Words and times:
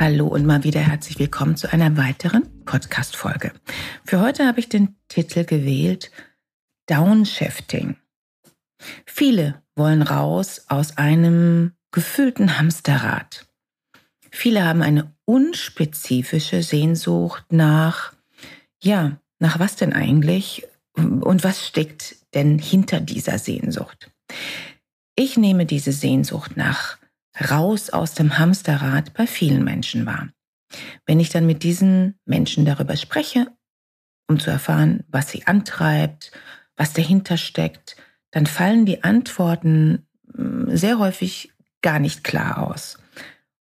Hallo 0.00 0.26
und 0.26 0.44
mal 0.44 0.64
wieder 0.64 0.80
herzlich 0.80 1.20
willkommen 1.20 1.56
zu 1.56 1.72
einer 1.72 1.96
weiteren 1.96 2.64
Podcast-Folge. 2.64 3.52
Für 4.04 4.20
heute 4.20 4.44
habe 4.44 4.58
ich 4.58 4.68
den 4.68 4.96
Titel 5.06 5.44
gewählt 5.44 6.10
Downshifting. 6.86 7.94
Viele 9.06 9.62
wollen 9.76 10.02
raus 10.02 10.64
aus 10.66 10.98
einem 10.98 11.74
gefüllten 11.92 12.58
Hamsterrad. 12.58 13.46
Viele 14.32 14.64
haben 14.64 14.82
eine 14.82 15.14
unspezifische 15.26 16.64
Sehnsucht 16.64 17.44
nach, 17.52 18.14
ja, 18.82 19.20
nach 19.38 19.60
was 19.60 19.76
denn 19.76 19.92
eigentlich 19.92 20.66
und 20.96 21.44
was 21.44 21.64
steckt 21.64 22.16
denn 22.34 22.58
hinter 22.58 22.98
dieser 22.98 23.38
Sehnsucht? 23.38 24.10
Ich 25.14 25.36
nehme 25.36 25.66
diese 25.66 25.92
Sehnsucht 25.92 26.56
nach 26.56 26.98
raus 27.50 27.90
aus 27.90 28.14
dem 28.14 28.38
Hamsterrad 28.38 29.14
bei 29.14 29.26
vielen 29.26 29.64
Menschen 29.64 30.06
wahr. 30.06 30.28
Wenn 31.06 31.20
ich 31.20 31.30
dann 31.30 31.46
mit 31.46 31.62
diesen 31.62 32.18
Menschen 32.24 32.64
darüber 32.64 32.96
spreche, 32.96 33.48
um 34.28 34.40
zu 34.40 34.50
erfahren, 34.50 35.04
was 35.08 35.30
sie 35.30 35.46
antreibt, 35.46 36.32
was 36.76 36.92
dahinter 36.92 37.36
steckt, 37.36 37.96
dann 38.30 38.46
fallen 38.46 38.86
die 38.86 39.04
Antworten 39.04 40.06
hm, 40.34 40.76
sehr 40.76 40.98
häufig 40.98 41.52
gar 41.82 41.98
nicht 41.98 42.24
klar 42.24 42.66
aus. 42.66 42.98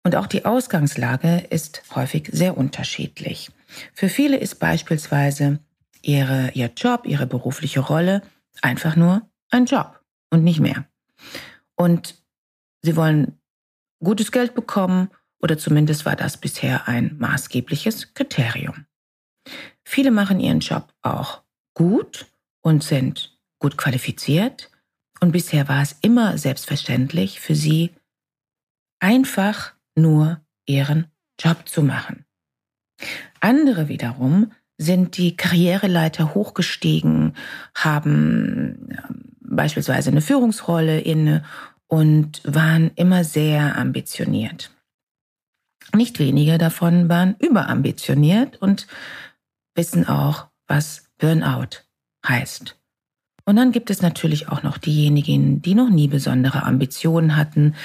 Und 0.04 0.16
auch 0.16 0.26
die 0.26 0.44
Ausgangslage 0.44 1.46
ist 1.50 1.82
häufig 1.94 2.28
sehr 2.32 2.56
unterschiedlich. 2.56 3.50
Für 3.92 4.08
viele 4.08 4.36
ist 4.36 4.56
beispielsweise 4.56 5.58
ihre, 6.02 6.50
ihr 6.52 6.70
Job, 6.76 7.06
ihre 7.06 7.26
berufliche 7.26 7.80
Rolle 7.80 8.22
einfach 8.62 8.96
nur 8.96 9.22
ein 9.50 9.64
Job 9.64 10.00
und 10.30 10.44
nicht 10.44 10.60
mehr. 10.60 10.84
Und 11.74 12.22
sie 12.82 12.96
wollen 12.96 13.38
gutes 14.04 14.32
Geld 14.32 14.54
bekommen 14.54 15.08
oder 15.40 15.58
zumindest 15.58 16.06
war 16.06 16.16
das 16.16 16.36
bisher 16.36 16.88
ein 16.88 17.16
maßgebliches 17.18 18.14
Kriterium. 18.14 18.86
Viele 19.84 20.10
machen 20.10 20.40
ihren 20.40 20.60
Job 20.60 20.92
auch 21.02 21.42
gut 21.74 22.26
und 22.62 22.82
sind 22.82 23.38
gut 23.58 23.76
qualifiziert 23.76 24.70
und 25.20 25.32
bisher 25.32 25.68
war 25.68 25.82
es 25.82 25.96
immer 26.02 26.38
selbstverständlich 26.38 27.40
für 27.40 27.54
sie, 27.54 27.90
einfach 29.00 29.74
nur 29.94 30.40
ihren 30.66 31.06
Job 31.38 31.68
zu 31.68 31.82
machen. 31.82 32.24
Andere 33.40 33.88
wiederum 33.88 34.52
sind 34.78 35.16
die 35.16 35.36
Karriereleiter 35.36 36.34
hochgestiegen, 36.34 37.34
haben 37.74 38.88
ähm, 38.90 39.36
beispielsweise 39.40 40.10
eine 40.10 40.20
Führungsrolle 40.20 41.00
inne 41.00 41.44
und 41.94 42.40
waren 42.42 42.90
immer 42.96 43.22
sehr 43.22 43.78
ambitioniert. 43.78 44.72
Nicht 45.94 46.18
wenige 46.18 46.58
davon 46.58 47.08
waren 47.08 47.36
überambitioniert 47.38 48.60
und 48.60 48.88
wissen 49.76 50.08
auch, 50.08 50.48
was 50.66 51.04
Burnout 51.18 51.84
heißt. 52.26 52.76
Und 53.44 53.54
dann 53.54 53.70
gibt 53.70 53.90
es 53.90 54.02
natürlich 54.02 54.48
auch 54.48 54.64
noch 54.64 54.76
diejenigen, 54.76 55.62
die 55.62 55.76
noch 55.76 55.88
nie 55.88 56.08
besondere 56.08 56.64
Ambitionen 56.64 57.36
hatten, 57.36 57.76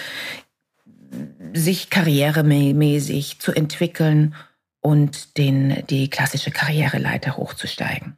sich 1.53 1.91
karrieremäßig 1.91 3.39
zu 3.39 3.51
entwickeln 3.51 4.33
und 4.81 5.37
den, 5.37 5.85
die 5.87 6.09
klassische 6.09 6.49
Karriereleiter 6.49 7.37
hochzusteigen. 7.37 8.17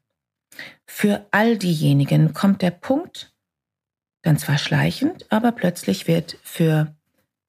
Für 0.86 1.26
all 1.32 1.58
diejenigen 1.58 2.34
kommt 2.34 2.62
der 2.62 2.72
Punkt, 2.72 3.31
dann 4.22 4.38
zwar 4.38 4.58
schleichend, 4.58 5.26
aber 5.30 5.52
plötzlich 5.52 6.08
wird 6.08 6.38
für, 6.44 6.96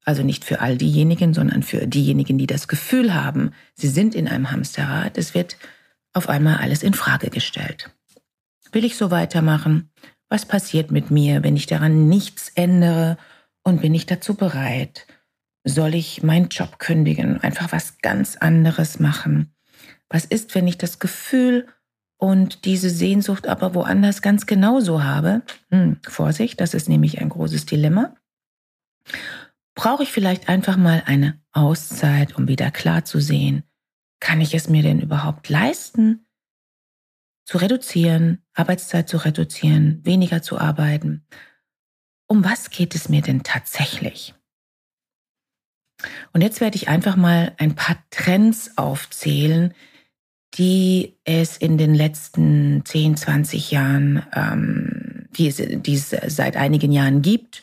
also 0.05 0.23
nicht 0.23 0.45
für 0.45 0.61
all 0.61 0.77
diejenigen, 0.77 1.35
sondern 1.35 1.63
für 1.63 1.87
diejenigen, 1.87 2.39
die 2.39 2.47
das 2.47 2.69
Gefühl 2.69 3.15
haben, 3.15 3.53
sie 3.75 3.89
sind 3.89 4.15
in 4.15 4.29
einem 4.29 4.51
Hamsterrad, 4.51 5.19
es 5.19 5.35
wird 5.35 5.57
auf 6.13 6.29
einmal 6.29 6.57
alles 6.57 6.83
in 6.83 6.95
Frage 6.95 7.31
gestellt. 7.31 7.91
Will 8.73 8.85
ich 8.85 8.97
so 8.97 9.11
weitermachen? 9.11 9.91
Was 10.29 10.47
passiert 10.47 10.91
mit 10.91 11.11
mir, 11.11 11.43
wenn 11.43 11.57
ich 11.57 11.67
daran 11.67 12.09
nichts 12.09 12.51
ändere? 12.55 13.19
Und 13.63 13.83
bin 13.83 13.95
ich 13.95 14.07
dazu 14.07 14.35
bereit? 14.35 15.07
Soll 15.65 15.95
ich 15.95 16.23
meinen 16.23 16.49
Job 16.49 16.79
kündigen, 16.79 17.41
einfach 17.41 17.71
was 17.71 17.99
ganz 17.99 18.37
anderes 18.37 18.99
machen? 18.99 19.55
Was 20.09 20.25
ist, 20.25 20.55
wenn 20.55 20.67
ich 20.67 20.79
das 20.79 20.99
Gefühl 20.99 21.69
und 22.23 22.67
diese 22.67 22.89
Sehnsucht 22.89 23.49
aber 23.49 23.75
woanders 23.75 24.23
ganz 24.23 24.47
genauso 24.47 25.03
habe, 25.03 25.43
hm, 25.71 25.97
Vorsicht, 26.07 26.61
das 26.61 26.73
ist 26.73 26.89
nämlich 26.89 27.21
ein 27.21 27.29
großes 27.29 27.67
Dilemma, 27.67 28.15
brauche 29.75 30.05
ich 30.05 30.13
vielleicht 30.13 30.49
einfach 30.49 30.77
mal 30.77 31.03
eine 31.07 31.43
Auszeit, 31.51 32.37
um 32.37 32.47
wieder 32.47 32.71
klar 32.71 33.05
zu 33.05 33.19
sehen, 33.19 33.65
kann 34.21 34.41
ich 34.41 34.55
es 34.55 34.69
mir 34.69 34.85
denn 34.85 35.01
überhaupt 35.01 35.49
leisten, 35.49 36.25
zu 37.45 37.59
reduzieren, 37.59 38.41
Arbeitszeit 38.55 39.09
zu 39.09 39.17
reduzieren, 39.17 40.01
weniger 40.05 40.43
zu 40.43 40.61
arbeiten? 40.61 41.27
Um 42.29 42.45
was 42.45 42.71
geht 42.71 42.95
es 42.95 43.09
mir 43.09 43.23
denn 43.23 43.43
tatsächlich? 43.43 44.33
Und 46.33 46.41
jetzt 46.43 46.61
werde 46.61 46.77
ich 46.77 46.87
einfach 46.87 47.17
mal 47.17 47.53
ein 47.59 47.75
paar 47.75 47.97
Trends 48.11 48.79
aufzählen, 48.79 49.75
die 50.55 51.17
es 51.25 51.57
in 51.57 51.79
den 51.79 51.95
letzten 51.95 52.85
10, 52.85 53.17
20 53.17 53.71
Jahren, 53.71 54.23
ähm, 54.35 55.27
die, 55.37 55.49
es, 55.49 55.57
die 55.57 55.95
es 55.95 56.11
seit 56.27 56.57
einigen 56.57 56.93
Jahren 56.93 57.23
gibt. 57.23 57.63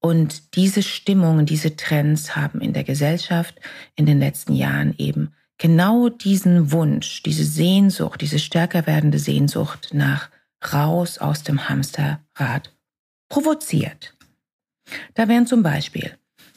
Und 0.00 0.54
diese 0.54 0.82
Stimmungen, 0.82 1.46
diese 1.46 1.76
Trends 1.76 2.36
haben 2.36 2.60
in 2.60 2.72
der 2.72 2.84
Gesellschaft 2.84 3.60
in 3.96 4.06
den 4.06 4.18
letzten 4.18 4.54
Jahren 4.54 4.94
eben 4.98 5.32
genau 5.58 6.08
diesen 6.08 6.72
Wunsch, 6.72 7.22
diese 7.22 7.44
Sehnsucht, 7.44 8.20
diese 8.20 8.38
stärker 8.38 8.86
werdende 8.86 9.18
Sehnsucht 9.18 9.90
nach 9.92 10.30
raus 10.72 11.18
aus 11.18 11.42
dem 11.42 11.68
Hamsterrad 11.68 12.72
provoziert. 13.28 14.14
Da 15.14 15.28
wären 15.28 15.46
zum 15.46 15.62
Beispiel 15.62 16.16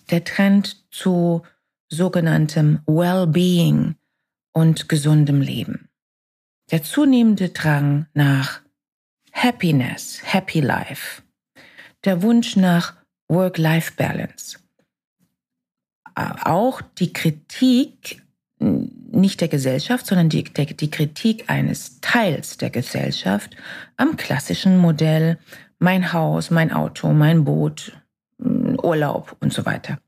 der 0.09 0.23
Trend 0.23 0.85
zu 0.91 1.43
sogenanntem 1.89 2.79
Well-Being, 2.85 3.95
und 4.57 4.89
gesundem 4.89 5.39
Leben. 5.39 5.87
Der 6.71 6.81
zunehmende 6.81 7.49
Drang 7.49 8.07
nach 8.15 8.61
Happiness, 9.31 10.19
Happy 10.23 10.61
Life, 10.61 11.21
der 12.05 12.23
Wunsch 12.23 12.55
nach 12.55 12.95
Work-Life-Balance, 13.27 14.57
auch 16.15 16.81
die 16.81 17.13
Kritik 17.13 18.23
nicht 18.59 19.41
der 19.41 19.47
Gesellschaft, 19.47 20.07
sondern 20.07 20.29
die, 20.29 20.43
der, 20.43 20.65
die 20.65 20.89
Kritik 20.89 21.51
eines 21.51 22.01
Teils 22.01 22.57
der 22.57 22.71
Gesellschaft 22.71 23.55
am 23.95 24.17
klassischen 24.17 24.79
Modell 24.79 25.37
mein 25.77 26.13
Haus, 26.13 26.49
mein 26.49 26.71
Auto, 26.71 27.13
mein 27.13 27.45
Boot, 27.45 27.95
Urlaub 28.39 29.37
und 29.39 29.53
so 29.53 29.67
weiter. 29.67 29.99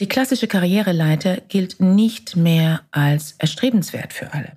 Die 0.00 0.08
klassische 0.08 0.48
Karriereleiter 0.48 1.42
gilt 1.42 1.78
nicht 1.78 2.34
mehr 2.34 2.86
als 2.90 3.32
erstrebenswert 3.32 4.14
für 4.14 4.32
alle. 4.32 4.56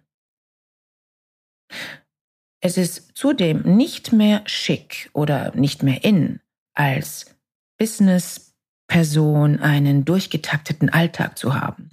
Es 2.62 2.78
ist 2.78 3.12
zudem 3.13 3.62
nicht 3.75 4.13
mehr 4.13 4.42
schick 4.45 5.10
oder 5.12 5.54
nicht 5.54 5.84
mehr 5.84 6.06
in, 6.06 6.40
als 6.74 7.36
Businessperson 7.78 9.60
einen 9.60 10.06
durchgetakteten 10.06 10.90
Alltag 10.90 11.38
zu 11.38 11.56
haben. 11.56 11.90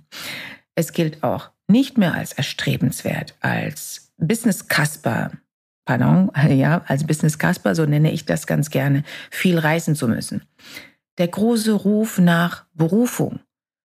Es 0.76 0.92
gilt 0.92 1.24
auch 1.24 1.50
nicht 1.66 1.98
mehr 1.98 2.14
als 2.14 2.32
erstrebenswert, 2.32 3.34
als 3.40 4.12
Business 4.16 4.68
Casper, 4.68 5.32
pardon, 5.84 6.30
ja, 6.50 6.84
als 6.86 7.04
Business 7.04 7.36
Casper, 7.36 7.74
so 7.74 7.84
nenne 7.84 8.12
ich 8.12 8.26
das 8.26 8.46
ganz 8.46 8.70
gerne, 8.70 9.02
viel 9.28 9.58
reisen 9.58 9.96
zu 9.96 10.06
müssen 10.06 10.42
der 11.20 11.28
große 11.28 11.72
Ruf 11.72 12.18
nach 12.18 12.64
Berufung. 12.72 13.40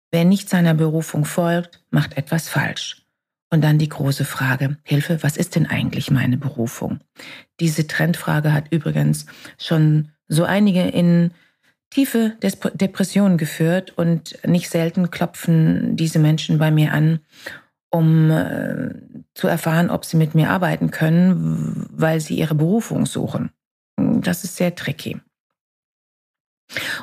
Wer 0.10 0.24
nicht 0.24 0.50
seiner 0.50 0.74
Berufung 0.74 1.26
folgt, 1.26 1.84
macht 1.90 2.18
etwas 2.18 2.48
falsch. 2.48 3.06
Und 3.52 3.62
dann 3.62 3.78
die 3.78 3.90
große 3.90 4.24
Frage, 4.24 4.78
Hilfe, 4.84 5.22
was 5.22 5.36
ist 5.36 5.56
denn 5.56 5.66
eigentlich 5.66 6.10
meine 6.10 6.38
Berufung? 6.38 7.02
Diese 7.60 7.88
Trendfrage 7.88 8.54
hat 8.54 8.72
übrigens 8.72 9.26
schon 9.58 10.12
so 10.30 10.46
einige 10.46 10.84
in 10.84 11.32
tiefe 11.90 12.38
Depressionen 12.42 13.38
geführt 13.38 13.98
und 13.98 14.38
nicht 14.48 14.70
selten 14.70 15.12
klopfen 15.12 15.98
diese 15.98 16.20
Menschen 16.20 16.58
bei 16.58 16.72
mir 16.72 16.94
an, 16.94 17.20
um 17.90 18.32
äh, 18.32 18.94
zu 19.34 19.48
erfahren, 19.48 19.90
ob 19.90 20.06
sie 20.06 20.16
mit 20.18 20.36
mir 20.36 20.50
arbeiten 20.50 20.90
können, 20.90 21.86
weil 21.92 22.22
sie 22.22 22.36
ihre 22.36 22.56
Berufung 22.56 23.06
suchen. 23.06 23.52
Das 23.98 24.46
ist 24.46 24.56
sehr 24.56 24.74
tricky. 24.74 25.20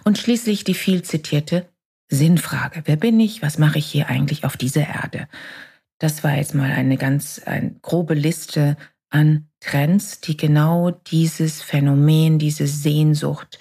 Und 0.05 0.19
schließlich 0.19 0.65
die 0.65 0.75
viel 0.75 1.03
zitierte 1.03 1.69
Sinnfrage. 2.09 2.83
Wer 2.85 2.97
bin 2.97 3.19
ich? 3.21 3.43
Was 3.43 3.59
mache 3.59 3.79
ich 3.79 3.87
hier 3.87 4.09
eigentlich 4.09 4.45
auf 4.45 4.57
dieser 4.57 4.87
Erde? 4.87 5.29
Das 5.99 6.25
war 6.25 6.35
jetzt 6.35 6.55
mal 6.55 6.71
eine 6.71 6.97
ganz 6.97 7.41
eine 7.45 7.75
grobe 7.81 8.15
Liste 8.15 8.77
an 9.11 9.49
Trends, 9.61 10.21
die 10.21 10.37
genau 10.37 10.91
dieses 10.91 11.63
Phänomen, 11.63 12.39
diese 12.39 12.67
Sehnsucht 12.67 13.59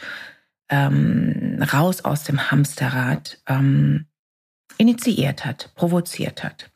ähm, 0.70 1.60
raus 1.72 2.02
aus 2.02 2.24
dem 2.24 2.50
Hamsterrad 2.50 3.40
ähm, 3.48 4.08
initiiert 4.78 5.46
hat, 5.46 5.72
provoziert 5.76 6.44
hat. 6.44 6.72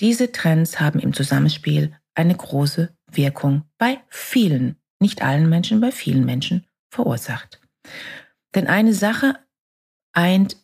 Diese 0.00 0.32
Trends 0.32 0.80
haben 0.80 0.98
im 0.98 1.12
Zusammenspiel 1.12 1.94
eine 2.14 2.34
große 2.34 2.94
Wirkung 3.10 3.62
bei 3.78 4.00
vielen, 4.08 4.76
nicht 4.98 5.22
allen 5.22 5.48
Menschen, 5.48 5.80
bei 5.80 5.92
vielen 5.92 6.24
Menschen 6.24 6.66
verursacht. 6.90 7.60
Denn 8.54 8.66
eine 8.66 8.94
Sache 8.94 9.38
eint 10.12 10.56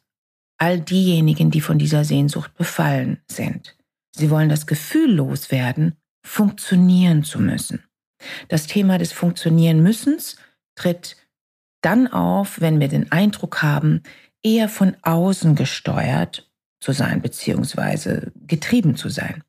all 0.59 0.81
diejenigen, 0.81 1.51
die 1.51 1.61
von 1.61 1.79
dieser 1.79 2.05
Sehnsucht 2.05 2.55
befallen 2.55 3.23
sind. 3.31 3.77
Sie 4.15 4.31
wollen 4.31 4.49
das 4.49 4.67
Gefühl 4.67 5.13
loswerden, 5.13 5.97
funktionieren 6.25 7.25
zu 7.25 7.41
müssen. 7.41 7.85
Das 8.49 8.67
Thema 8.67 8.99
des 8.99 9.13
Funktionieren 9.13 9.83
müssens 9.83 10.37
tritt 10.75 11.17
dann 11.81 12.09
auf, 12.09 12.61
wenn 12.61 12.79
wir 12.79 12.89
den 12.89 13.11
Eindruck 13.11 13.63
haben, 13.63 14.03
eher 14.43 14.69
von 14.69 14.97
außen 15.03 15.55
gesteuert 15.55 16.51
zu 16.81 16.93
sein 16.93 17.23
bzw. 17.23 18.31
getrieben 18.47 18.97
zu 18.97 19.09
sein. 19.09 19.43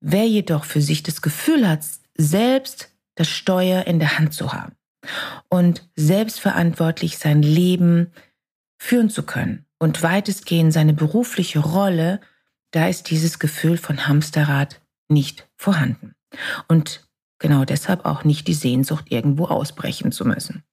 Wer 0.00 0.26
jedoch 0.26 0.64
für 0.64 0.80
sich 0.80 1.02
das 1.02 1.22
Gefühl 1.22 1.68
hat, 1.68 1.84
selbst 2.16 2.92
das 3.14 3.28
Steuer 3.28 3.86
in 3.86 4.00
der 4.00 4.18
Hand 4.18 4.34
zu 4.34 4.52
haben 4.52 4.76
und 5.48 5.88
selbstverantwortlich 5.96 7.18
sein 7.18 7.42
Leben 7.42 8.12
führen 8.78 9.10
zu 9.10 9.22
können 9.22 9.66
und 9.78 10.02
weitestgehend 10.02 10.72
seine 10.72 10.92
berufliche 10.92 11.60
Rolle, 11.60 12.20
da 12.70 12.88
ist 12.88 13.10
dieses 13.10 13.38
Gefühl 13.38 13.78
von 13.78 14.06
Hamsterrad 14.06 14.80
nicht 15.08 15.48
vorhanden. 15.56 16.14
Und 16.68 17.08
genau 17.38 17.64
deshalb 17.64 18.04
auch 18.04 18.24
nicht 18.24 18.48
die 18.48 18.54
Sehnsucht, 18.54 19.06
irgendwo 19.10 19.46
ausbrechen 19.46 20.12
zu 20.12 20.24
müssen. 20.24 20.64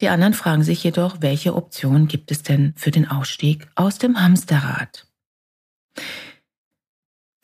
Die 0.00 0.08
anderen 0.08 0.34
fragen 0.34 0.62
sich 0.62 0.82
jedoch, 0.82 1.20
welche 1.20 1.54
Option 1.54 2.08
gibt 2.08 2.30
es 2.30 2.42
denn 2.42 2.72
für 2.76 2.90
den 2.90 3.08
Ausstieg 3.08 3.68
aus 3.74 3.98
dem 3.98 4.20
Hamsterrad? 4.20 5.06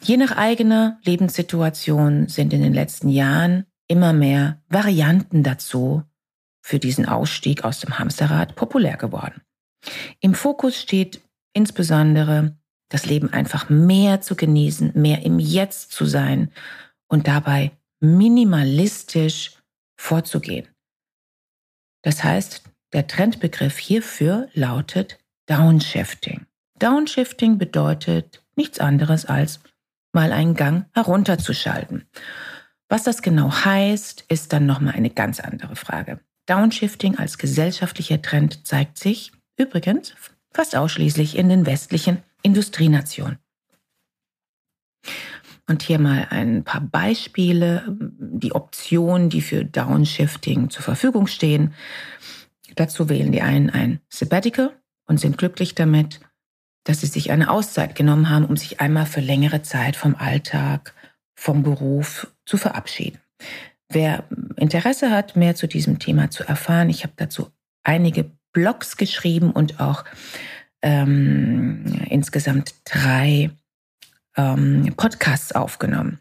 Je 0.02 0.16
nach 0.16 0.36
eigener 0.36 0.98
Lebenssituation 1.04 2.28
sind 2.28 2.52
in 2.52 2.62
den 2.62 2.72
letzten 2.72 3.08
Jahren 3.08 3.66
immer 3.88 4.12
mehr 4.12 4.62
Varianten 4.68 5.42
dazu 5.42 6.02
für 6.62 6.78
diesen 6.78 7.06
Ausstieg 7.06 7.64
aus 7.64 7.80
dem 7.80 7.98
Hamsterrad 7.98 8.56
populär 8.56 8.96
geworden. 8.96 9.42
Im 10.20 10.34
Fokus 10.34 10.80
steht 10.80 11.22
insbesondere 11.52 12.56
das 12.88 13.06
Leben 13.06 13.32
einfach 13.32 13.68
mehr 13.68 14.20
zu 14.20 14.36
genießen, 14.36 14.92
mehr 14.94 15.22
im 15.22 15.38
Jetzt 15.38 15.92
zu 15.92 16.06
sein 16.06 16.52
und 17.08 17.28
dabei 17.28 17.72
minimalistisch 18.00 19.52
vorzugehen. 19.96 20.68
Das 22.02 22.22
heißt, 22.22 22.62
der 22.92 23.06
Trendbegriff 23.06 23.78
hierfür 23.78 24.48
lautet 24.54 25.18
Downshifting. 25.46 26.46
Downshifting 26.78 27.58
bedeutet 27.58 28.44
nichts 28.54 28.78
anderes 28.78 29.26
als 29.26 29.60
mal 30.12 30.32
einen 30.32 30.54
Gang 30.54 30.86
herunterzuschalten. 30.92 32.08
Was 32.88 33.02
das 33.02 33.22
genau 33.22 33.52
heißt, 33.52 34.24
ist 34.28 34.52
dann 34.52 34.66
nochmal 34.66 34.94
eine 34.94 35.10
ganz 35.10 35.40
andere 35.40 35.74
Frage. 35.76 36.20
Downshifting 36.46 37.18
als 37.18 37.38
gesellschaftlicher 37.38 38.22
Trend 38.22 38.66
zeigt 38.66 38.98
sich 38.98 39.32
übrigens 39.56 40.14
fast 40.52 40.76
ausschließlich 40.76 41.36
in 41.36 41.48
den 41.48 41.66
westlichen 41.66 42.22
Industrienationen. 42.42 43.38
Und 45.68 45.82
hier 45.82 45.98
mal 45.98 46.28
ein 46.30 46.62
paar 46.62 46.80
Beispiele, 46.80 47.84
die 47.88 48.52
Optionen, 48.52 49.30
die 49.30 49.42
für 49.42 49.64
Downshifting 49.64 50.70
zur 50.70 50.82
Verfügung 50.82 51.26
stehen. 51.26 51.74
Dazu 52.76 53.08
wählen 53.08 53.32
die 53.32 53.42
einen 53.42 53.70
ein 53.70 54.00
Sabbatical 54.08 54.80
und 55.06 55.18
sind 55.18 55.38
glücklich 55.38 55.74
damit, 55.74 56.20
dass 56.84 57.00
sie 57.00 57.08
sich 57.08 57.32
eine 57.32 57.50
Auszeit 57.50 57.96
genommen 57.96 58.30
haben, 58.30 58.44
um 58.44 58.56
sich 58.56 58.80
einmal 58.80 59.06
für 59.06 59.20
längere 59.20 59.62
Zeit 59.62 59.96
vom 59.96 60.14
Alltag, 60.14 60.94
vom 61.34 61.64
Beruf 61.64 62.28
zu 62.46 62.56
verabschieden. 62.56 63.20
Wer 63.88 64.24
Interesse 64.56 65.10
hat, 65.10 65.36
mehr 65.36 65.54
zu 65.54 65.68
diesem 65.68 65.98
Thema 65.98 66.30
zu 66.30 66.44
erfahren, 66.44 66.90
ich 66.90 67.02
habe 67.02 67.12
dazu 67.16 67.50
einige 67.84 68.30
Blogs 68.52 68.96
geschrieben 68.96 69.50
und 69.50 69.80
auch 69.80 70.04
ähm, 70.82 71.84
insgesamt 72.08 72.74
drei 72.84 73.50
ähm, 74.36 74.94
Podcasts 74.96 75.52
aufgenommen. 75.52 76.18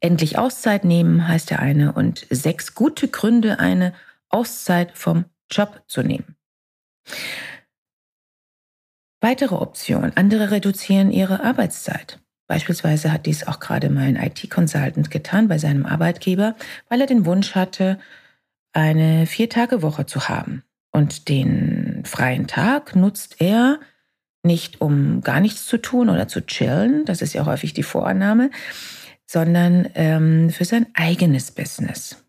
Endlich 0.00 0.38
Auszeit 0.38 0.84
nehmen 0.84 1.26
heißt 1.26 1.50
der 1.50 1.60
eine 1.60 1.92
und 1.92 2.26
sechs 2.30 2.74
gute 2.74 3.08
Gründe, 3.08 3.58
eine 3.58 3.94
Auszeit 4.28 4.96
vom 4.96 5.24
Job 5.50 5.82
zu 5.86 6.02
nehmen. 6.02 6.36
Weitere 9.20 9.54
Option. 9.54 10.12
Andere 10.14 10.50
reduzieren 10.50 11.10
ihre 11.10 11.42
Arbeitszeit. 11.42 12.20
Beispielsweise 12.46 13.12
hat 13.12 13.26
dies 13.26 13.46
auch 13.46 13.58
gerade 13.58 13.88
mein 13.90 14.16
IT-Consultant 14.16 15.10
getan 15.10 15.48
bei 15.48 15.58
seinem 15.58 15.86
Arbeitgeber, 15.86 16.56
weil 16.88 17.00
er 17.00 17.06
den 17.06 17.24
Wunsch 17.24 17.54
hatte, 17.54 17.98
eine 18.72 19.26
Vier-Tage-Woche 19.26 20.06
zu 20.06 20.28
haben. 20.28 20.62
Und 20.90 21.28
den 21.28 22.02
freien 22.04 22.46
Tag 22.46 22.94
nutzt 22.94 23.36
er 23.40 23.80
nicht 24.44 24.80
um 24.80 25.22
gar 25.22 25.40
nichts 25.40 25.66
zu 25.66 25.78
tun 25.78 26.10
oder 26.10 26.28
zu 26.28 26.44
chillen, 26.46 27.04
das 27.06 27.22
ist 27.22 27.32
ja 27.32 27.46
häufig 27.46 27.72
die 27.72 27.82
Vorannahme, 27.82 28.50
sondern 29.26 29.88
ähm, 29.94 30.50
für 30.50 30.66
sein 30.66 30.86
eigenes 30.94 31.50
Business. 31.50 32.22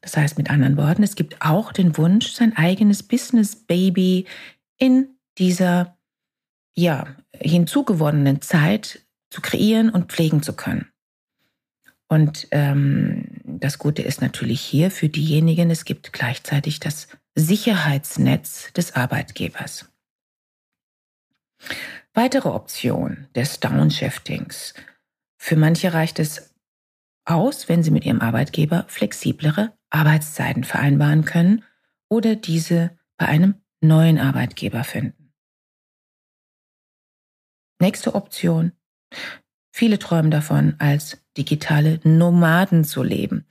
Das 0.00 0.16
heißt 0.16 0.38
mit 0.38 0.50
anderen 0.50 0.76
Worten, 0.76 1.02
es 1.02 1.14
gibt 1.14 1.42
auch 1.42 1.72
den 1.72 1.96
Wunsch, 1.98 2.32
sein 2.32 2.56
eigenes 2.56 3.02
Business-Baby 3.02 4.26
in 4.78 5.08
dieser 5.38 5.98
ja, 6.74 7.06
hinzugewonnenen 7.34 8.40
Zeit 8.40 9.00
zu 9.30 9.40
kreieren 9.40 9.90
und 9.90 10.12
pflegen 10.12 10.42
zu 10.42 10.54
können. 10.54 10.88
Und 12.08 12.48
ähm, 12.50 13.40
das 13.44 13.78
Gute 13.78 14.02
ist 14.02 14.20
natürlich 14.20 14.60
hier 14.60 14.90
für 14.90 15.08
diejenigen, 15.08 15.70
es 15.70 15.84
gibt 15.84 16.12
gleichzeitig 16.12 16.78
das 16.78 17.08
Sicherheitsnetz 17.34 18.72
des 18.74 18.94
Arbeitgebers. 18.94 19.88
Weitere 22.12 22.50
Option 22.50 23.28
des 23.34 23.60
Downshiftings. 23.60 24.74
Für 25.38 25.56
manche 25.56 25.94
reicht 25.94 26.18
es 26.18 26.54
aus, 27.24 27.68
wenn 27.68 27.82
sie 27.82 27.90
mit 27.90 28.04
ihrem 28.04 28.20
Arbeitgeber 28.20 28.84
flexiblere 28.88 29.72
Arbeitszeiten 29.88 30.64
vereinbaren 30.64 31.24
können 31.24 31.64
oder 32.08 32.36
diese 32.36 32.90
bei 33.16 33.26
einem 33.26 33.54
neuen 33.80 34.18
Arbeitgeber 34.18 34.84
finden. 34.84 35.21
Nächste 37.82 38.14
Option. 38.14 38.70
Viele 39.74 39.98
träumen 39.98 40.30
davon, 40.30 40.76
als 40.78 41.20
digitale 41.36 41.98
Nomaden 42.04 42.84
zu 42.84 43.02
leben. 43.02 43.44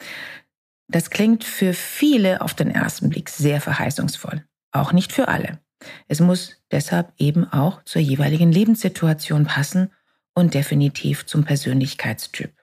Das 0.88 1.10
klingt 1.10 1.44
für 1.44 1.74
viele 1.74 2.40
auf 2.40 2.54
den 2.54 2.72
ersten 2.72 3.10
Blick 3.10 3.28
sehr 3.28 3.60
verheißungsvoll. 3.60 4.46
Auch 4.72 4.94
nicht 4.94 5.12
für 5.12 5.28
alle. 5.28 5.60
Es 6.08 6.22
muss 6.22 6.64
deshalb 6.72 7.12
eben 7.18 7.44
auch 7.44 7.84
zur 7.84 8.02
jeweiligen 8.02 8.54
Lebenssituation 8.54 9.48
passen 9.48 9.92
und 10.34 10.54
definitiv 10.54 11.26
zum 11.26 11.44
Persönlichkeitstyp. 11.44 12.54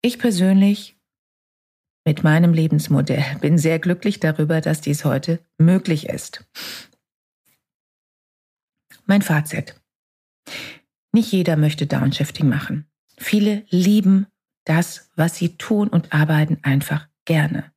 Ich 0.00 0.18
persönlich 0.18 0.98
mit 2.06 2.24
meinem 2.24 2.54
Lebensmodell 2.54 3.24
bin 3.42 3.58
sehr 3.58 3.78
glücklich 3.78 4.20
darüber, 4.20 4.62
dass 4.62 4.80
dies 4.80 5.04
heute 5.04 5.38
möglich 5.58 6.08
ist. 6.08 6.46
Mein 9.04 9.20
Fazit. 9.20 9.81
Nicht 11.12 11.32
jeder 11.32 11.56
möchte 11.56 11.86
Downshifting 11.86 12.48
machen. 12.48 12.86
Viele 13.18 13.64
lieben 13.68 14.26
das, 14.64 15.10
was 15.16 15.36
sie 15.36 15.56
tun 15.56 15.88
und 15.88 16.12
arbeiten 16.12 16.58
einfach 16.62 17.08
gerne. 17.24 17.72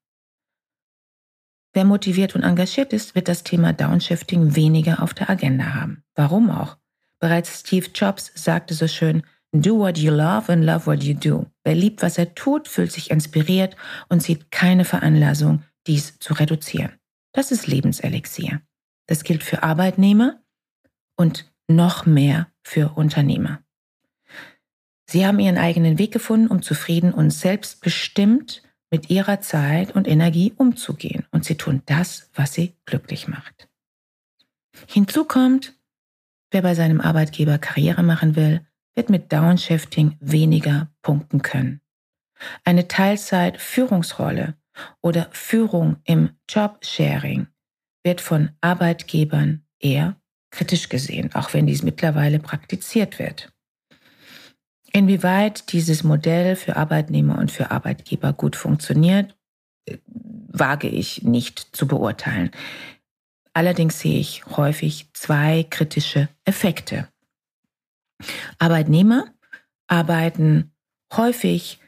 Wer 1.73 1.83
motiviert 1.83 2.35
und 2.35 2.43
engagiert 2.43 2.93
ist, 2.93 3.15
wird 3.15 3.27
das 3.27 3.43
Thema 3.43 3.73
Downshifting 3.73 4.55
weniger 4.55 5.03
auf 5.03 5.13
der 5.13 5.29
Agenda 5.29 5.73
haben. 5.73 6.03
Warum 6.15 6.49
auch? 6.49 6.77
Bereits 7.19 7.59
Steve 7.61 7.87
Jobs 7.93 8.31
sagte 8.33 8.73
so 8.73 8.87
schön, 8.87 9.23
Do 9.51 9.77
what 9.79 9.97
you 9.97 10.11
love 10.11 10.51
and 10.51 10.63
love 10.63 10.85
what 10.85 11.03
you 11.03 11.13
do. 11.13 11.45
Wer 11.63 11.75
liebt, 11.75 12.01
was 12.01 12.17
er 12.17 12.35
tut, 12.35 12.67
fühlt 12.67 12.91
sich 12.91 13.11
inspiriert 13.11 13.75
und 14.09 14.21
sieht 14.21 14.51
keine 14.51 14.85
Veranlassung, 14.85 15.63
dies 15.87 16.19
zu 16.19 16.33
reduzieren. 16.33 16.93
Das 17.31 17.51
ist 17.51 17.67
Lebenselixier. 17.67 18.61
Das 19.07 19.23
gilt 19.23 19.43
für 19.43 19.63
Arbeitnehmer 19.63 20.41
und 21.15 21.51
noch 21.67 22.05
mehr 22.05 22.47
für 22.65 22.97
Unternehmer. 22.97 23.61
Sie 25.07 25.25
haben 25.25 25.39
ihren 25.39 25.57
eigenen 25.57 25.99
Weg 25.99 26.11
gefunden, 26.11 26.47
um 26.47 26.61
zufrieden 26.61 27.13
und 27.13 27.29
selbstbestimmt 27.29 28.63
mit 28.89 29.09
ihrer 29.09 29.39
Zeit 29.39 29.93
und 29.93 30.07
Energie 30.07 30.53
umzugehen. 30.57 31.25
Und 31.31 31.45
sie 31.45 31.55
tun 31.55 31.83
das, 31.85 32.29
was 32.33 32.53
sie 32.53 32.75
glücklich 32.85 33.27
macht. 33.27 33.69
Hinzu 34.87 35.25
kommt, 35.25 35.73
wer 36.51 36.63
bei 36.63 36.73
seinem 36.73 37.01
Arbeitgeber 37.01 37.59
Karriere 37.59 38.03
machen 38.03 38.35
will, 38.35 38.65
wird 38.95 39.09
mit 39.09 39.31
Downshifting 39.31 40.17
weniger 40.19 40.89
punkten 41.01 41.41
können. 41.41 41.81
Eine 42.63 42.87
Teilzeit-Führungsrolle 42.87 44.55
oder 45.01 45.29
Führung 45.31 45.97
im 46.03 46.31
Jobsharing 46.49 47.47
wird 48.03 48.21
von 48.21 48.51
Arbeitgebern 48.61 49.65
eher 49.79 50.19
kritisch 50.55 50.89
gesehen, 50.89 51.33
auch 51.33 51.53
wenn 51.53 51.67
dies 51.67 51.83
mittlerweile 51.83 52.39
praktiziert 52.39 53.19
wird. 53.19 53.51
Inwieweit 54.91 55.73
dieses 55.73 56.05
Modell 56.05 56.55
für 56.55 56.77
Arbeitnehmer 56.77 57.37
und 57.37 57.51
für 57.51 57.71
Arbeitgeber 57.71 58.31
gut 58.31 58.55
funktioniert, 58.55 59.35
wage 60.47 60.87
ich 60.87 61.23
nicht 61.23 61.75
zu 61.75 61.85
beurteilen. 61.85 62.51
Allerdings 63.53 63.99
sehe 63.99 64.19
ich 64.19 64.45
häufig 64.45 65.09
zwei 65.13 65.65
kritische 65.69 66.29
Effekte. 66.45 67.09
Arbeitnehmer 68.57 69.33
arbeiten 69.87 70.71
häufig, 71.13 71.79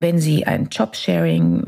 wenn 0.00 0.18
sie 0.18 0.46
ein 0.46 0.68
Jobsharing 0.68 1.64
äh, 1.64 1.65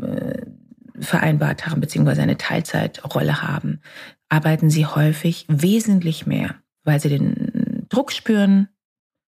vereinbart 1.00 1.66
haben, 1.66 1.80
beziehungsweise 1.80 2.22
eine 2.22 2.38
Teilzeitrolle 2.38 3.42
haben, 3.42 3.80
arbeiten 4.28 4.70
sie 4.70 4.86
häufig 4.86 5.46
wesentlich 5.48 6.26
mehr, 6.26 6.56
weil 6.84 7.00
sie 7.00 7.08
den 7.08 7.86
Druck 7.88 8.12
spüren, 8.12 8.68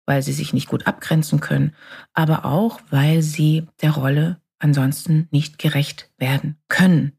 weil 0.06 0.23
sie 0.23 0.33
sich 0.33 0.52
nicht 0.52 0.68
gut 0.68 0.87
abgrenzen 0.87 1.40
können, 1.40 1.75
aber 2.12 2.44
auch, 2.44 2.80
weil 2.90 3.23
sie 3.23 3.66
der 3.83 3.92
Rolle 3.92 4.40
ansonsten 4.59 5.28
nicht 5.30 5.59
gerecht 5.59 6.11
werden 6.18 6.56
können. 6.68 7.18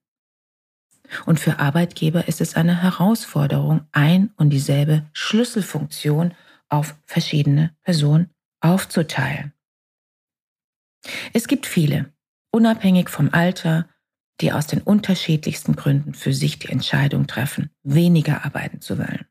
Und 1.25 1.39
für 1.39 1.59
Arbeitgeber 1.59 2.27
ist 2.27 2.41
es 2.41 2.55
eine 2.55 2.81
Herausforderung, 2.81 3.81
ein 3.91 4.31
und 4.37 4.49
dieselbe 4.49 5.05
Schlüsselfunktion 5.13 6.33
auf 6.69 6.95
verschiedene 7.05 7.75
Personen 7.83 8.31
aufzuteilen. 8.59 9.53
Es 11.33 11.47
gibt 11.47 11.67
viele, 11.67 12.11
unabhängig 12.51 13.09
vom 13.09 13.29
Alter, 13.31 13.87
die 14.41 14.51
aus 14.51 14.67
den 14.67 14.81
unterschiedlichsten 14.81 15.75
Gründen 15.75 16.13
für 16.13 16.33
sich 16.33 16.59
die 16.59 16.69
Entscheidung 16.69 17.27
treffen, 17.27 17.69
weniger 17.83 18.45
arbeiten 18.45 18.81
zu 18.81 18.97
wollen. 18.97 19.25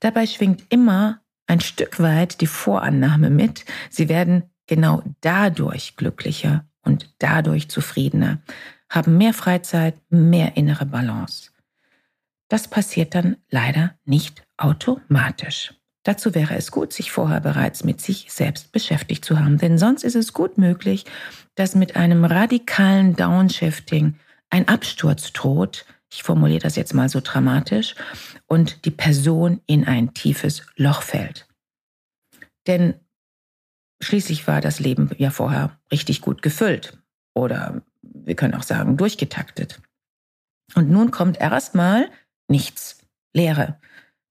Dabei 0.00 0.26
schwingt 0.26 0.64
immer 0.68 1.20
ein 1.46 1.60
Stück 1.60 2.00
weit 2.00 2.40
die 2.40 2.46
Vorannahme 2.46 3.30
mit, 3.30 3.64
sie 3.90 4.08
werden 4.08 4.44
genau 4.66 5.02
dadurch 5.20 5.96
glücklicher 5.96 6.66
und 6.82 7.14
dadurch 7.18 7.68
zufriedener, 7.68 8.40
haben 8.88 9.18
mehr 9.18 9.34
Freizeit, 9.34 9.94
mehr 10.10 10.56
innere 10.56 10.86
Balance. 10.86 11.50
Das 12.48 12.68
passiert 12.68 13.14
dann 13.14 13.36
leider 13.50 13.96
nicht 14.04 14.46
automatisch. 14.56 15.74
Dazu 16.04 16.36
wäre 16.36 16.54
es 16.54 16.70
gut, 16.70 16.92
sich 16.92 17.10
vorher 17.10 17.40
bereits 17.40 17.82
mit 17.82 18.00
sich 18.00 18.28
selbst 18.30 18.70
beschäftigt 18.70 19.24
zu 19.24 19.40
haben, 19.40 19.58
denn 19.58 19.76
sonst 19.76 20.04
ist 20.04 20.14
es 20.14 20.32
gut 20.32 20.56
möglich, 20.56 21.04
dass 21.56 21.74
mit 21.74 21.96
einem 21.96 22.24
radikalen 22.24 23.16
Downshifting 23.16 24.14
ein 24.50 24.68
Absturz 24.68 25.32
droht, 25.32 25.86
ich 26.10 26.22
formuliere 26.22 26.60
das 26.60 26.76
jetzt 26.76 26.94
mal 26.94 27.08
so 27.08 27.20
dramatisch, 27.20 27.94
und 28.46 28.84
die 28.84 28.90
Person 28.90 29.60
in 29.66 29.84
ein 29.84 30.14
tiefes 30.14 30.62
Loch 30.76 31.02
fällt. 31.02 31.46
Denn 32.66 32.94
schließlich 34.00 34.46
war 34.46 34.60
das 34.60 34.80
Leben 34.80 35.10
ja 35.18 35.30
vorher 35.30 35.78
richtig 35.90 36.20
gut 36.20 36.42
gefüllt 36.42 36.98
oder 37.34 37.82
wir 38.02 38.34
können 38.34 38.54
auch 38.54 38.62
sagen 38.62 38.96
durchgetaktet. 38.96 39.80
Und 40.74 40.90
nun 40.90 41.10
kommt 41.10 41.40
erstmal 41.40 42.10
nichts, 42.48 42.98
Leere. 43.32 43.78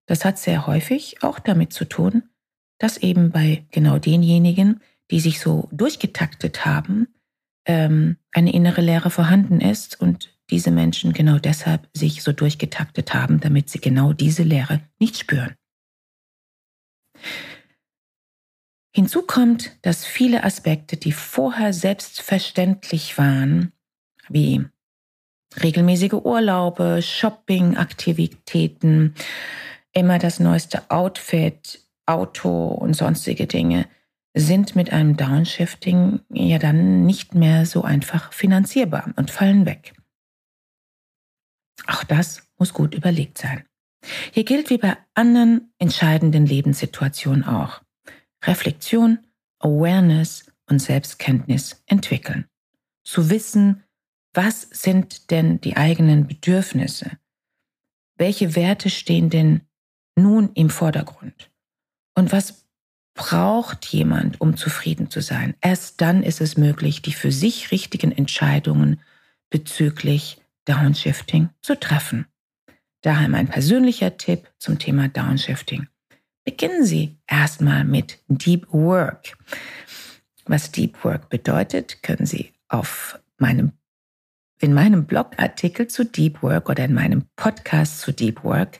Das 0.08 0.26
hat 0.26 0.38
sehr 0.38 0.68
häufig 0.68 1.24
auch 1.24 1.40
damit 1.40 1.74
zu 1.74 1.86
tun, 1.86 2.24
dass 2.80 2.98
eben 2.98 3.32
bei 3.32 3.66
genau 3.72 4.00
denjenigen, 4.00 4.82
die 5.12 5.20
sich 5.20 5.40
so 5.40 5.70
durchgetaktet 5.72 6.66
haben, 6.66 7.15
ähm, 7.66 8.18
eine 8.32 8.54
innere 8.54 8.82
Leere 8.82 9.10
vorhanden 9.10 9.62
ist 9.62 10.00
und 10.00 10.36
diese 10.50 10.72
Menschen 10.72 11.14
genau 11.14 11.38
deshalb 11.40 11.88
sich 11.94 12.24
so 12.24 12.32
durchgetaktet 12.32 13.14
haben, 13.14 13.40
damit 13.40 13.70
sie 13.70 13.80
genau 13.80 14.14
diese 14.14 14.44
Leere 14.44 14.82
nicht 15.00 15.18
spüren. 15.18 15.56
Hinzu 18.94 19.24
kommt, 19.24 19.72
dass 19.82 20.06
viele 20.06 20.44
Aspekte, 20.44 20.98
die 20.98 21.12
vorher 21.12 21.74
selbstverständlich 21.74 23.18
waren, 23.18 23.72
wie 24.30 24.64
regelmäßige 25.62 26.14
Urlaube, 26.14 27.02
Shopping-Aktivitäten, 27.02 29.16
immer 29.92 30.20
das 30.20 30.40
neueste 30.40 30.90
Outfit, 30.92 31.82
Auto 32.06 32.68
und 32.68 32.94
sonstige 32.94 33.48
Dinge 33.48 33.88
sind 34.36 34.76
mit 34.76 34.92
einem 34.92 35.16
Downshifting 35.16 36.20
ja 36.30 36.60
dann 36.60 37.06
nicht 37.06 37.34
mehr 37.36 37.66
so 37.66 37.84
einfach 37.84 38.34
finanzierbar 38.34 39.14
und 39.16 39.32
fallen 39.32 39.66
weg. 39.66 39.94
Auch 41.88 42.04
das 42.04 42.48
muss 42.58 42.74
gut 42.74 42.94
überlegt 42.94 43.38
sein. 43.38 43.64
Hier 44.32 44.44
gilt 44.44 44.70
wie 44.70 44.78
bei 44.78 44.98
anderen 45.14 45.74
entscheidenden 45.80 46.46
Lebenssituationen 46.46 47.44
auch. 47.44 47.82
Reflexion, 48.44 49.20
Awareness 49.60 50.52
und 50.68 50.80
Selbstkenntnis 50.80 51.84
entwickeln. 51.86 52.46
Zu 53.04 53.30
wissen, 53.30 53.84
was 54.34 54.62
sind 54.62 55.32
denn 55.32 55.62
die 55.62 55.78
eigenen 55.78 56.28
Bedürfnisse? 56.28 57.18
Welche 58.18 58.56
Werte 58.56 58.90
stehen 58.90 59.30
denn 59.30 59.62
nun 60.18 60.52
im 60.54 60.70
Vordergrund. 60.70 61.52
Und 62.16 62.32
was 62.32 62.65
braucht 63.16 63.86
jemand, 63.88 64.40
um 64.40 64.56
zufrieden 64.56 65.10
zu 65.10 65.22
sein? 65.22 65.56
Erst 65.62 66.02
dann 66.02 66.22
ist 66.22 66.42
es 66.42 66.58
möglich, 66.58 67.02
die 67.02 67.14
für 67.14 67.32
sich 67.32 67.72
richtigen 67.72 68.12
Entscheidungen 68.12 69.00
bezüglich 69.50 70.40
Downshifting 70.66 71.50
zu 71.62 71.80
treffen. 71.80 72.28
Daher 73.02 73.30
mein 73.30 73.48
persönlicher 73.48 74.18
Tipp 74.18 74.52
zum 74.60 74.78
Thema 74.78 75.08
Downshifting. 75.08 75.88
Beginnen 76.44 76.86
Sie 76.86 77.18
erstmal 77.26 77.84
mit 77.84 78.20
Deep 78.28 78.72
Work. 78.72 79.38
Was 80.46 80.72
Deep 80.72 81.04
Work 81.04 81.30
bedeutet, 81.30 82.04
können 82.04 82.26
Sie 82.26 82.54
auf 82.68 83.20
meinem 83.38 83.72
in 84.62 84.74
meinem 84.74 85.06
Blogartikel 85.06 85.88
zu 85.88 86.06
Deep 86.06 86.42
Work 86.42 86.70
oder 86.70 86.86
in 86.86 86.94
meinem 86.94 87.26
Podcast 87.36 88.00
zu 88.00 88.14
Deep 88.14 88.44
Work 88.44 88.80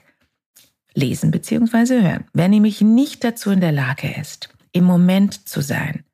lesen 0.96 1.30
bzw. 1.30 2.02
hören. 2.02 2.24
Wer 2.32 2.48
nämlich 2.48 2.80
nicht 2.80 3.22
dazu 3.22 3.50
in 3.50 3.60
der 3.60 3.72
Lage 3.72 4.12
ist, 4.18 4.48
im 4.72 4.84
Moment 4.84 5.48
zu 5.48 5.60
sein, 5.60 6.04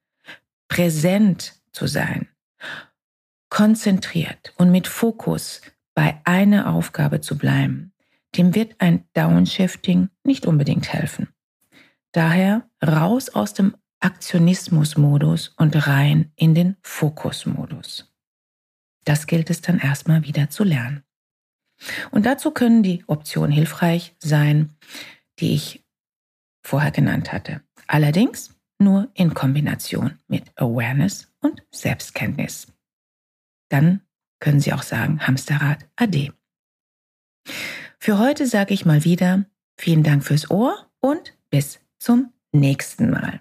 präsent 0.69 1.55
zu 1.73 1.87
sein, 1.87 2.29
konzentriert 3.49 4.53
und 4.57 4.71
mit 4.71 4.89
Fokus 4.89 5.63
bei 5.95 6.21
einer 6.25 6.73
Aufgabe 6.73 7.21
zu 7.21 7.39
bleiben, 7.39 7.93
dem 8.37 8.55
wird 8.55 8.75
ein 8.79 9.05
Downshifting 9.15 10.09
nicht 10.25 10.47
unbedingt 10.47 10.93
helfen. 10.93 11.29
Daher 12.13 12.69
raus 12.85 13.29
aus 13.31 13.55
dem 13.55 13.77
Aktionismusmodus 14.01 15.49
und 15.57 15.87
rein 15.87 16.33
in 16.35 16.55
den 16.55 16.77
Fokusmodus. 16.83 18.13
Das 19.05 19.27
gilt 19.27 19.51
es 19.51 19.61
dann 19.61 19.79
erstmal 19.79 20.25
wieder 20.25 20.51
zu 20.51 20.65
lernen. 20.65 21.05
Und 22.11 22.27
dazu 22.27 22.51
können 22.51 22.83
die 22.83 23.05
Optionen 23.07 23.53
hilfreich 23.53 24.15
sein, 24.19 24.71
die 25.39 25.55
ich 25.55 25.85
vorher 26.65 26.91
genannt 26.91 27.33
hatte. 27.33 27.63
Allerdings 27.87 28.55
nur 28.79 29.11
in 29.15 29.35
Kombination 29.35 30.19
mit 30.29 30.45
Awareness 30.57 31.33
und 31.41 31.63
Selbstkenntnis. 31.71 32.67
Dann 33.69 34.03
können 34.41 34.61
Sie 34.61 34.73
auch 34.73 34.83
sagen 34.83 35.27
Hamsterrad 35.27 35.89
AD. 35.97 36.33
Für 37.99 38.19
heute 38.19 38.47
sage 38.47 38.75
ich 38.75 38.85
mal 38.85 39.05
wieder 39.05 39.45
vielen 39.79 40.03
Dank 40.03 40.25
fürs 40.25 40.51
Ohr 40.51 40.91
und 41.01 41.37
bis 41.51 41.81
zum 41.99 42.33
nächsten 42.53 43.11
Mal. 43.11 43.41